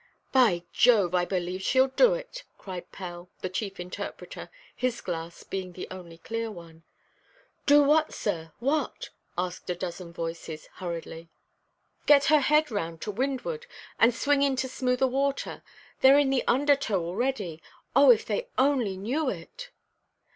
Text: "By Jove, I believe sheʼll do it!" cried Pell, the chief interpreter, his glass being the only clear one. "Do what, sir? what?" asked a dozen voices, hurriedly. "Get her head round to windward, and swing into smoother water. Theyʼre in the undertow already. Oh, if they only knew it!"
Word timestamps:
"By 0.31 0.63
Jove, 0.73 1.13
I 1.13 1.25
believe 1.25 1.61
sheʼll 1.61 1.95
do 1.95 2.15
it!" 2.15 2.43
cried 2.57 2.91
Pell, 2.91 3.29
the 3.41 3.49
chief 3.51 3.79
interpreter, 3.79 4.49
his 4.75 4.99
glass 4.99 5.43
being 5.43 5.73
the 5.73 5.87
only 5.91 6.17
clear 6.17 6.49
one. 6.49 6.81
"Do 7.67 7.83
what, 7.83 8.11
sir? 8.11 8.51
what?" 8.57 9.11
asked 9.37 9.69
a 9.69 9.75
dozen 9.75 10.11
voices, 10.11 10.65
hurriedly. 10.77 11.29
"Get 12.07 12.25
her 12.33 12.39
head 12.39 12.71
round 12.71 12.99
to 13.01 13.11
windward, 13.11 13.67
and 13.99 14.11
swing 14.15 14.41
into 14.41 14.67
smoother 14.67 15.05
water. 15.05 15.61
Theyʼre 16.01 16.19
in 16.23 16.29
the 16.31 16.47
undertow 16.47 16.99
already. 17.05 17.61
Oh, 17.95 18.09
if 18.09 18.25
they 18.25 18.47
only 18.57 18.97
knew 18.97 19.29
it!" 19.29 19.69